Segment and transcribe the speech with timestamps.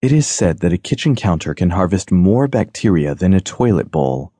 [0.00, 4.32] It is said that a kitchen counter can harvest more bacteria than a toilet bowl.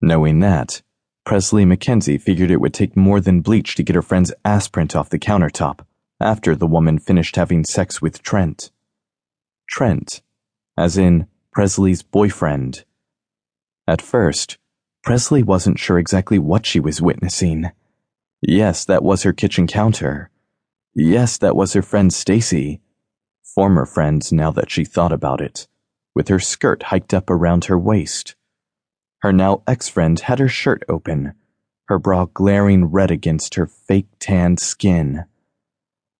[0.00, 0.82] Knowing that,
[1.24, 4.94] Presley Mackenzie figured it would take more than bleach to get her friend's ass print
[4.94, 5.80] off the countertop
[6.20, 8.70] after the woman finished having sex with Trent.
[9.68, 10.22] Trent,
[10.78, 12.84] as in Presley's boyfriend.
[13.88, 14.56] At first,
[15.02, 17.72] Presley wasn't sure exactly what she was witnessing.
[18.40, 20.30] Yes, that was her kitchen counter.
[20.94, 22.80] Yes, that was her friend Stacy
[23.54, 25.66] former friend now that she thought about it,
[26.14, 28.36] with her skirt hiked up around her waist.
[29.22, 31.34] Her now ex friend had her shirt open,
[31.88, 35.24] her bra glaring red against her fake tanned skin.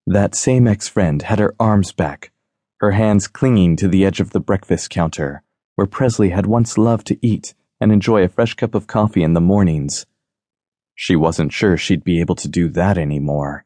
[0.05, 2.31] That same ex friend had her arms back,
[2.79, 5.43] her hands clinging to the edge of the breakfast counter,
[5.75, 9.33] where Presley had once loved to eat and enjoy a fresh cup of coffee in
[9.33, 10.05] the mornings.
[10.93, 13.65] She wasn't sure she'd be able to do that anymore.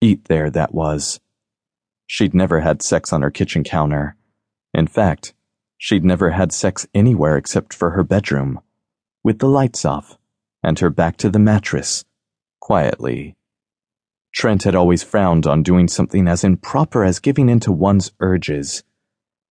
[0.00, 1.20] Eat there, that was.
[2.12, 4.16] She'd never had sex on her kitchen counter.
[4.74, 5.32] In fact,
[5.78, 8.58] she'd never had sex anywhere except for her bedroom,
[9.22, 10.18] with the lights off,
[10.60, 12.04] and her back to the mattress,
[12.58, 13.36] quietly.
[14.34, 18.82] Trent had always frowned on doing something as improper as giving in to one's urges.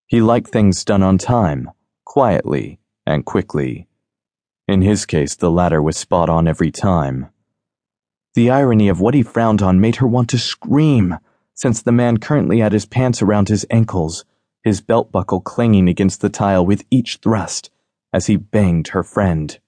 [0.07, 1.71] He liked things done on time,
[2.03, 3.87] quietly, and quickly.
[4.67, 7.29] In his case, the latter was spot on every time.
[8.33, 11.19] The irony of what he frowned on made her want to scream
[11.59, 14.23] since the man currently had his pants around his ankles,
[14.63, 17.69] his belt buckle clanging against the tile with each thrust
[18.13, 19.59] as he banged her friend.